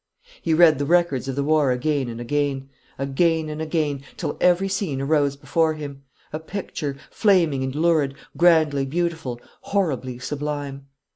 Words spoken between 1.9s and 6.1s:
and again, again and again, till every scene arose before him,